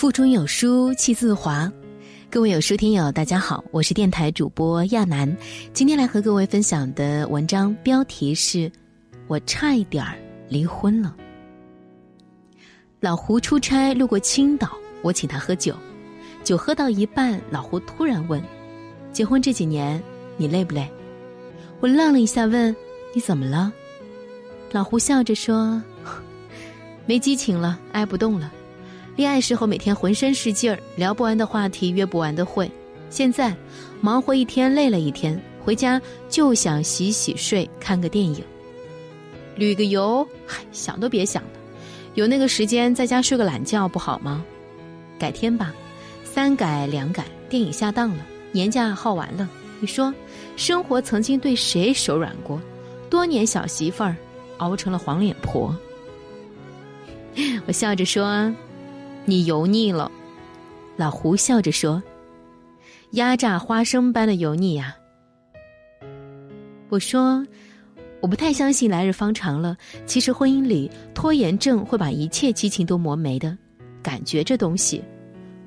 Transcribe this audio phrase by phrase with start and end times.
[0.00, 1.70] 腹中有书气自华，
[2.30, 5.36] 各位有书听友，大家好，我是电台主播亚楠。
[5.74, 8.72] 今天来和各位分享的文章标题是：
[9.26, 10.16] 我差一点儿
[10.48, 11.14] 离婚了。
[12.98, 14.70] 老胡出差路过青岛，
[15.02, 15.76] 我请他喝酒，
[16.42, 18.42] 酒喝到一半，老胡突然问
[19.12, 20.02] ：“结婚这几年
[20.38, 20.90] 你累不累？”
[21.80, 22.74] 我愣了一下，问
[23.14, 23.70] ：“你怎么了？”
[24.72, 25.82] 老胡笑着说
[27.04, 28.50] ：“没激情了，爱不动了。”
[29.16, 32.70] 恋爱时候每天浑身是劲儿，聊不完的话题，约不完的会。
[33.10, 33.54] 现在
[34.00, 38.42] 忙活一天，累了一天，回家就想洗洗睡，看个电影，
[39.56, 41.50] 旅个游，嗨，想都别想了。
[42.14, 44.44] 有那个时间在家睡个懒觉不好吗？
[45.18, 45.74] 改天吧。
[46.24, 49.50] 三改两改，电影下档了，年假耗完了。
[49.80, 50.14] 你说，
[50.56, 52.60] 生活曾经对谁手软过？
[53.10, 54.16] 多年小媳妇儿，
[54.58, 55.76] 熬成了黄脸婆。
[57.66, 58.50] 我笑着说。
[59.26, 60.10] 你油腻了，
[60.96, 62.02] 老胡笑着说
[63.12, 64.96] ：“压榨花生般的油腻呀。”
[66.88, 67.46] 我说
[68.20, 69.76] ：“我不太相信来日方长了。
[70.06, 73.56] 其实婚姻里拖延症会把一切激情都磨没的。
[74.02, 75.04] 感觉这东西，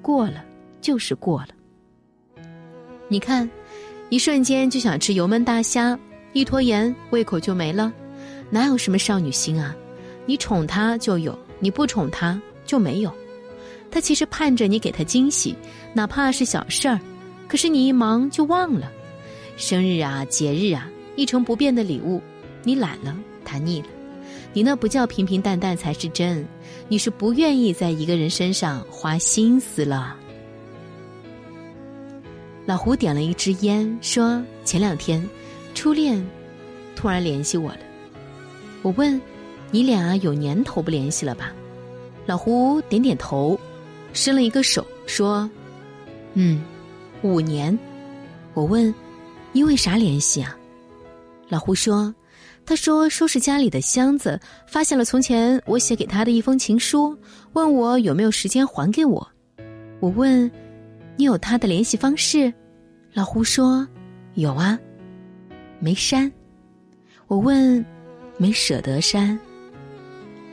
[0.00, 0.44] 过了
[0.80, 1.48] 就是过了。
[3.06, 3.48] 你看，
[4.08, 5.96] 一瞬间就想吃油焖大虾，
[6.32, 7.92] 一拖延胃口就没了。
[8.50, 9.76] 哪有什么少女心啊？
[10.26, 13.14] 你宠她就有，你不宠她就没有。”
[13.92, 15.54] 他其实盼着你给他惊喜，
[15.92, 16.98] 哪怕是小事儿，
[17.46, 18.90] 可是你一忙就忘了。
[19.58, 22.20] 生日啊，节日啊，一成不变的礼物，
[22.64, 23.88] 你懒了，他腻了。
[24.54, 26.46] 你那不叫平平淡淡才是真，
[26.88, 30.16] 你是不愿意在一个人身上花心思了。
[32.64, 35.22] 老胡点了一支烟，说：“前两天，
[35.74, 36.24] 初恋
[36.96, 37.80] 突然联系我了。
[38.80, 39.20] 我问，
[39.70, 41.52] 你俩有年头不联系了吧？”
[42.24, 43.58] 老胡点点头。
[44.12, 45.48] 伸了一个手，说
[46.34, 46.62] ：“嗯，
[47.22, 47.76] 五年。”
[48.54, 48.94] 我问
[49.52, 50.56] ：“因为啥联系啊？”
[51.48, 52.14] 老胡说
[52.64, 57.16] ：“他说收拾家里的箱子，发现了从前我写给他的一封情书，
[57.54, 59.26] 问我有没有时间还给我。”
[60.00, 60.50] 我问
[61.16, 62.52] ：“你有他的联系方式？”
[63.14, 63.86] 老胡说
[64.34, 64.78] ：“有啊，
[65.78, 66.30] 没删。”
[67.28, 67.84] 我问
[68.36, 69.38] ：“没舍得删？”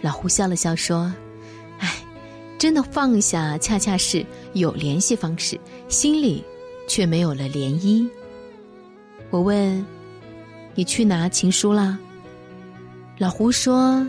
[0.00, 1.12] 老胡笑了笑说。
[2.62, 5.58] 真的放下，恰恰是有联系方式，
[5.88, 6.44] 心里
[6.86, 8.08] 却没有了涟漪。
[9.30, 9.84] 我问
[10.76, 11.98] ：“你去拿情书啦？”
[13.18, 14.06] 老胡说：“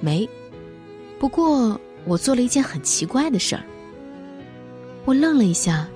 [0.00, 0.26] 没。”
[1.20, 3.62] 不过我做了一件很奇怪的事儿。
[5.04, 5.86] 我愣了一下，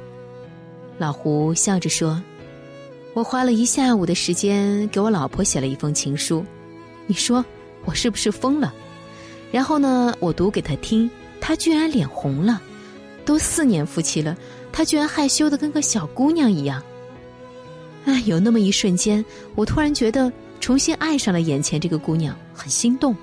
[0.98, 2.22] 老胡笑着说
[3.16, 6.44] ：“我花了一下午的时间给我老婆写了一封情书，
[7.06, 7.42] 你说
[7.86, 8.74] 我是不是疯了？
[9.50, 11.10] 然后呢，我读给她听。”
[11.46, 12.60] 他居然脸红了，
[13.24, 14.36] 都四年夫妻了，
[14.72, 16.82] 他居然害羞的跟个小姑娘一样。
[18.04, 19.24] 哎，有那么一瞬间，
[19.54, 23.14] 我突然觉得重新爱上了眼前这个姑娘，很心动。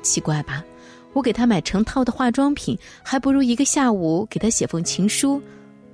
[0.00, 0.64] 奇怪吧？
[1.12, 5.38] 我给她买成套的化妆品，还不如一个下午给她写封情书，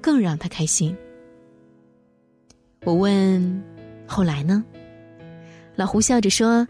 [0.01, 0.97] 更让她开心。
[2.85, 3.65] 我问
[4.07, 4.65] ：“后来呢？”
[5.75, 6.65] 老胡笑着说：“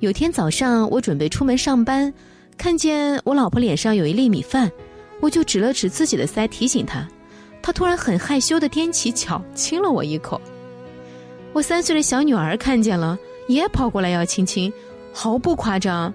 [0.00, 2.12] 有天早上，我准备出门上班。”
[2.56, 4.70] 看见我老婆脸上有一粒米饭，
[5.20, 7.08] 我就指了指自己的腮提醒她，
[7.62, 10.40] 她突然很害羞的踮起脚亲了我一口。
[11.52, 13.18] 我三岁的小女儿看见了，
[13.48, 14.72] 也跑过来要亲亲，
[15.12, 16.12] 毫不夸张。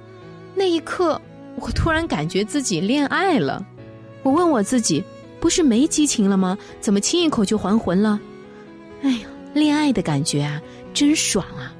[0.53, 1.19] 那一刻，
[1.55, 3.65] 我突然感觉自己恋爱了。
[4.23, 5.03] 我问我自己，
[5.39, 6.57] 不是没激情了吗？
[6.79, 8.19] 怎么亲一口就还魂了？
[9.01, 10.61] 哎呀，恋爱的感觉啊，
[10.93, 11.73] 真爽啊！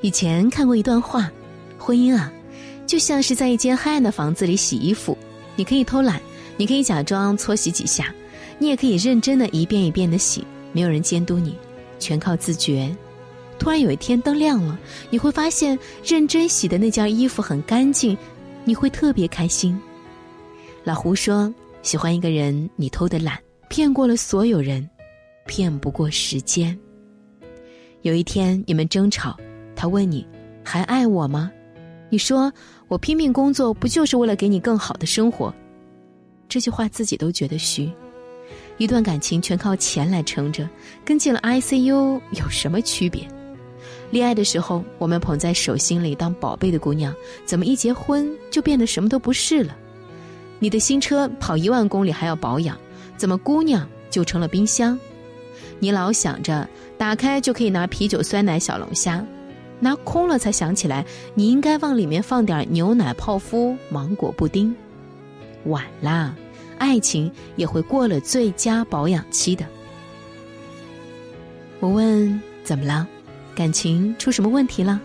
[0.00, 1.30] 以前看过一段话。
[1.88, 2.30] 婚姻啊，
[2.86, 5.16] 就像是在一间黑暗的房子里洗衣服，
[5.56, 6.20] 你可以偷懒，
[6.58, 8.14] 你可以假装搓洗几下，
[8.58, 10.44] 你也可以认真的一遍一遍的洗，
[10.74, 11.56] 没有人监督你，
[11.98, 12.94] 全靠自觉。
[13.58, 14.78] 突然有一天灯亮了，
[15.08, 18.14] 你会发现认真洗的那件衣服很干净，
[18.66, 19.80] 你会特别开心。
[20.84, 21.50] 老胡说，
[21.82, 23.38] 喜欢一个人，你偷的懒，
[23.70, 24.86] 骗过了所有人，
[25.46, 26.78] 骗不过时间。
[28.02, 29.34] 有一天你们争吵，
[29.74, 30.26] 他问你，
[30.62, 31.50] 还爱我吗？
[32.10, 32.52] 你说
[32.88, 35.52] 我拼命工作不就是为了给你更好的生活？
[36.48, 37.90] 这句话自己都觉得虚。
[38.78, 40.68] 一段感情全靠钱来撑着，
[41.04, 43.26] 跟进了 ICU 有什么区别？
[44.10, 47.14] 恋爱的时候我们捧在手心里当宝贝的姑娘，
[47.44, 49.76] 怎么一结婚就变得什么都不是了？
[50.58, 52.78] 你的新车跑一万公里还要保养，
[53.16, 54.98] 怎么姑娘就成了冰箱？
[55.78, 56.66] 你老想着
[56.96, 59.22] 打开就可以拿啤酒、酸奶、小龙虾。
[59.80, 61.04] 拿空了才想起来，
[61.34, 64.74] 你应该往里面放点牛奶、泡芙、芒果布丁。
[65.64, 66.34] 晚啦，
[66.78, 69.66] 爱情也会过了最佳保养期的。
[71.80, 73.06] 我问怎么了，
[73.54, 75.00] 感情出什么问题了？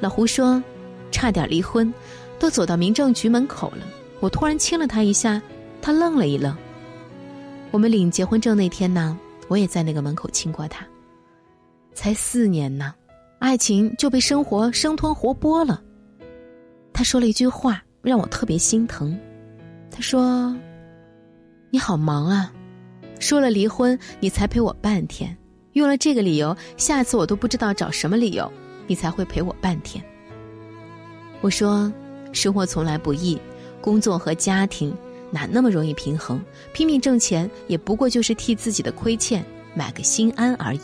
[0.00, 0.62] 老胡说，
[1.10, 1.92] 差点离婚，
[2.38, 3.86] 都走到民政局门口了。
[4.20, 5.40] 我突然亲了他一下，
[5.82, 6.56] 他愣了一愣。
[7.70, 9.18] 我们领结婚证那天呢，
[9.48, 10.86] 我也在那个门口亲过他。
[11.94, 12.94] 才四年呢，
[13.38, 15.82] 爱情就被生活生吞活剥了。
[16.92, 19.16] 他说了一句话，让我特别心疼。
[19.90, 20.56] 他说
[21.70, 22.52] ：“你好忙啊，
[23.20, 25.36] 说了离婚你才陪我半天，
[25.74, 28.50] 用了这个理由，下次我都不知道找什么理由，
[28.88, 30.04] 你才会陪我半天。”
[31.40, 31.92] 我说
[32.32, 33.40] ：“生活从来不易，
[33.80, 34.92] 工作和家庭
[35.30, 36.42] 哪那么容易平衡？
[36.72, 39.44] 拼命挣钱也不过就是替自己的亏欠
[39.74, 40.80] 买个心安而已。”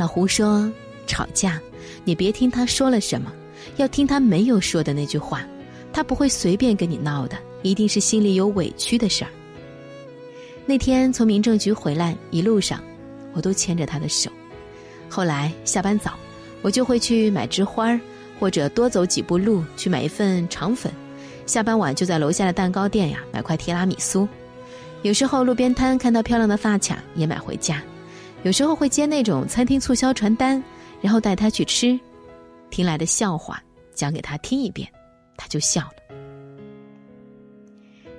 [0.00, 0.72] 老胡说
[1.06, 1.60] ：“吵架，
[2.04, 3.30] 你别听他说了什么，
[3.76, 5.44] 要听他没有说的那句话。
[5.92, 9.30] 他不会随便跟你闹的，一定是心里有委屈的事儿。”
[10.64, 12.82] 那天从民政局回来，一路上
[13.34, 14.30] 我都牵着他的手。
[15.06, 16.14] 后来下班早，
[16.62, 18.00] 我就会去买枝花儿
[18.38, 20.90] 或者多走几步路去买一份肠粉。
[21.44, 24.26] 下班晚就在楼下的蛋糕店呀买块提拉米苏。
[25.02, 27.82] 有时候路边摊看到漂亮的发卡，也买回家。
[28.42, 30.62] 有时候会接那种餐厅促销传单，
[31.02, 31.98] 然后带他去吃，
[32.70, 33.62] 听来的笑话
[33.94, 34.88] 讲给他听一遍，
[35.36, 36.16] 他就笑了。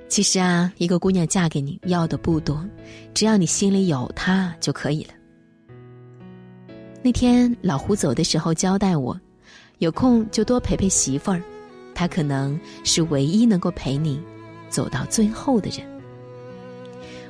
[0.07, 2.63] 其实啊，一个姑娘嫁给你要的不多，
[3.13, 5.13] 只要你心里有她就可以了。
[7.01, 9.19] 那天老胡走的时候交代我，
[9.79, 11.41] 有空就多陪陪媳妇儿，
[11.95, 14.21] 她可能是唯一能够陪你
[14.69, 15.88] 走到最后的人。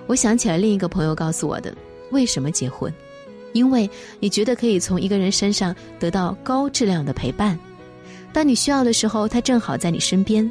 [0.07, 1.73] 我想起了另一个朋友告诉我的。
[2.11, 2.93] 为什么结婚？
[3.53, 7.57] 因为你觉得可以从一个人身上得到高质量的陪伴。
[8.31, 10.49] 当你需要的时候，他正好在你身边。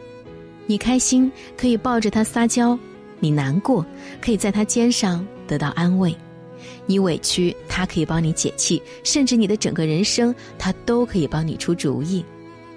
[0.66, 2.78] 你开心可以抱着他撒娇，
[3.18, 3.84] 你难过
[4.20, 6.14] 可以在他肩上得到安慰。
[6.84, 12.24] 你委屈，他可以帮你解气，甚至你的整个人生，他都可以帮你出主意。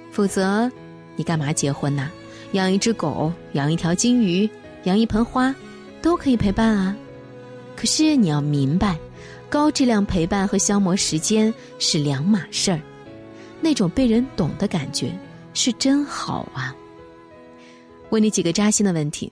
[0.10, 0.72] 否则，
[1.16, 2.10] 你干嘛结婚呢？
[2.54, 4.50] 养一只狗，养一条金鱼，
[4.86, 5.54] 养一盆花，
[6.02, 6.96] 都可以陪伴啊。
[7.84, 8.98] 可是你要明白，
[9.50, 12.80] 高质量陪伴和消磨时间是两码事儿。
[13.60, 15.12] 那种被人懂的感觉
[15.54, 16.74] 是真好啊。
[18.10, 19.30] 问你几个扎心的问题：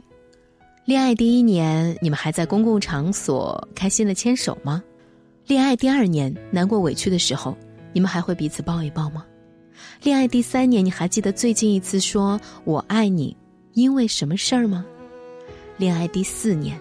[0.83, 4.83] 恋爱第一年，你们还在公共场所开心的牵手吗？
[5.48, 7.57] 恋爱第二年，难过委屈的时候，
[7.94, 9.25] 你们还会彼此抱一抱吗？
[10.03, 13.33] 恋爱第三年，你还记得最近一次说我爱你，
[13.75, 14.86] 因为什么事儿吗？
[15.77, 16.77] 恋爱第四年。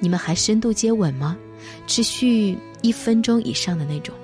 [0.00, 1.36] 你们还深度接吻吗？
[1.86, 4.14] 持续一分钟以上的那种。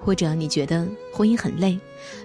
[0.00, 1.78] 或者你觉得婚姻很累，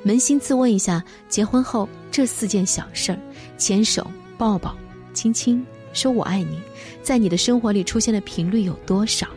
[0.06, 3.20] 扪心自问一下：结婚后这四件小事儿——
[3.58, 4.06] 牵手、
[4.38, 4.76] 抱抱、
[5.14, 6.60] 亲亲、说我爱你，
[7.02, 9.28] 在你的生活里出现的频率有多少？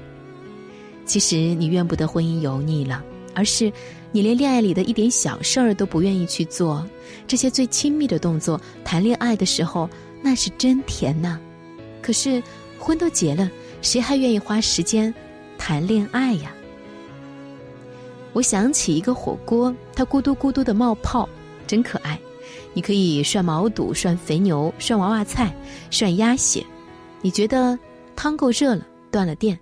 [1.07, 3.05] 其实你怨不得婚姻油腻了，
[3.35, 3.73] 而是
[4.11, 6.85] 你连恋爱里的一点小事儿都不愿意去做。
[7.29, 9.89] 这些最亲密的动作，谈恋爱的时候
[10.21, 11.39] 那是真甜呐。
[12.03, 12.43] 可是，
[12.79, 13.51] 婚都结了，
[13.81, 15.15] 谁还愿意花时间
[15.57, 16.53] 谈恋爱呀？
[18.33, 21.29] 我想起一个火锅，它咕嘟咕嘟的冒泡，
[21.67, 22.19] 真可爱。
[22.75, 25.55] 你可以涮毛肚、涮肥牛、涮娃娃菜、
[25.91, 26.65] 涮鸭血。
[27.21, 27.79] 你觉得
[28.17, 29.59] 汤够热了，断了电，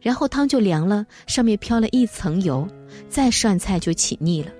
[0.00, 2.66] 然后汤就凉了，上面飘了一层油，
[3.08, 4.50] 再涮菜就起腻了。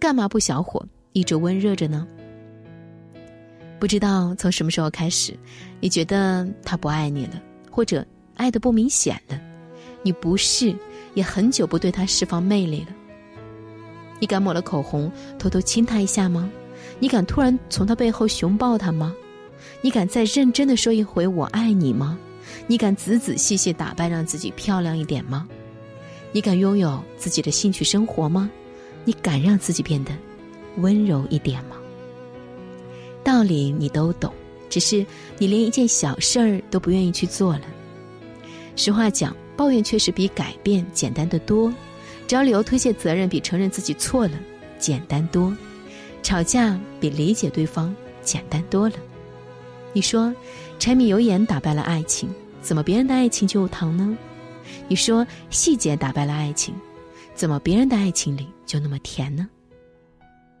[0.00, 2.06] 干嘛不小火一直温热着呢？
[3.78, 5.38] 不知道从什么时候开始，
[5.80, 7.40] 你觉得他不爱你了，
[7.70, 8.04] 或者
[8.36, 9.38] 爱的不明显了，
[10.02, 10.74] 你不是
[11.14, 12.88] 也很久不对他释放魅力了。
[14.18, 16.50] 你敢抹了口红偷偷亲他一下吗？
[16.98, 19.14] 你敢突然从他背后熊抱他吗？
[19.82, 22.18] 你敢再认真的说一回我爱你吗？
[22.66, 25.46] 你敢仔仔细细打扮让自己漂亮一点吗？
[26.32, 28.50] 你敢拥有自己的兴趣生活吗？
[29.04, 30.12] 你敢让自己变得
[30.78, 31.75] 温柔一点吗？
[33.26, 34.32] 道理你都懂，
[34.70, 35.04] 只是
[35.36, 37.62] 你连一件小事儿都不愿意去做了。
[38.76, 41.74] 实话讲，抱怨确实比改变简单的多，
[42.28, 44.38] 找理由推卸责任比承认自己错了
[44.78, 45.52] 简单多，
[46.22, 47.92] 吵架比理解对方
[48.22, 48.94] 简单多了。
[49.92, 50.32] 你说，
[50.78, 52.30] 柴米油盐打败了爱情，
[52.62, 54.16] 怎么别人的爱情就有糖呢？
[54.86, 56.72] 你说，细节打败了爱情，
[57.34, 59.48] 怎么别人的爱情里就那么甜呢？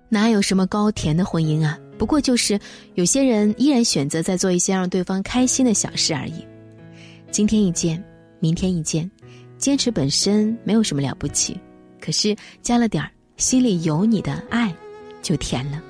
[0.08, 1.78] 哪有什么高甜的婚姻啊？
[1.98, 2.58] 不过就是
[2.94, 6.44] 有些人依然选择在做一些让对方开心的小事而已。
[7.30, 8.02] 今天一件，
[8.40, 9.10] 明天一件，
[9.58, 11.58] 坚持本身没有什么了不起，
[12.00, 14.74] 可是加了点儿心里有你的爱，
[15.22, 15.82] 就甜了。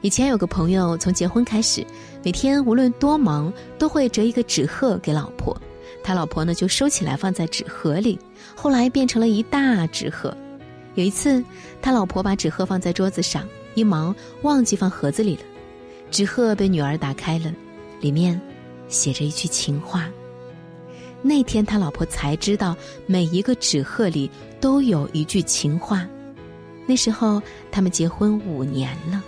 [0.00, 1.84] 以前有个朋友，从结婚开始，
[2.24, 5.56] 每天无论多忙，都会折一个纸鹤给老婆。
[6.04, 8.16] 他老婆呢，就收起来放在纸盒里。
[8.54, 10.36] 后来变成了一大纸鹤。
[10.94, 11.42] 有一次，
[11.82, 13.44] 他老婆把纸鹤放在桌子上，
[13.78, 15.42] 一忙忘记放盒子里了。
[16.10, 17.52] 纸鹤被女儿打开了，
[18.00, 18.40] 里面
[18.88, 20.08] 写着一句情话。
[21.22, 24.30] 那天他老婆才知道，每一个纸鹤里
[24.60, 26.06] 都有一句情话。
[26.86, 29.22] 那时候他们结婚五年了。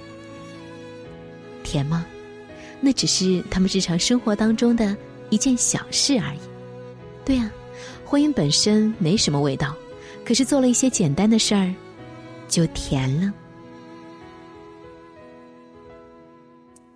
[1.63, 2.07] 甜吗？
[2.81, 4.97] 那只是他们日常生活当中的
[5.29, 6.39] 一件小事而已。
[7.25, 7.51] 对呀，
[8.05, 9.77] 婚姻本身没什么味道，
[10.25, 11.75] 可是做了一些简单的事儿，
[12.49, 13.31] 就甜了。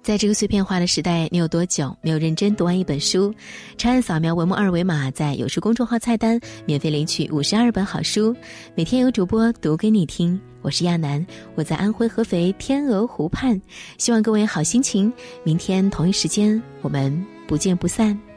[0.04, 3.34] 在这个碎片化的时代，你有多久没有认真读完一本书？
[3.78, 8.36] 长按扫描文末二维码，在有书公众号菜单免费领取五十二本好书，
[8.74, 10.38] 每天有主播读给你听。
[10.60, 13.58] 我是亚楠，我在安徽合肥天鹅湖畔，
[13.96, 15.10] 希望各位好心情。
[15.42, 18.33] 明天同一时间，我们不见不散。